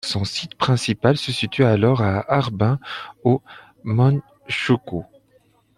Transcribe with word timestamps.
Son 0.03 0.23
site 0.23 0.55
principal 0.55 1.15
se 1.15 1.31
situe 1.31 1.63
alors 1.63 2.01
à 2.01 2.25
Harbin 2.27 2.79
au 3.23 3.43
Mandchoukouo. 3.83 5.05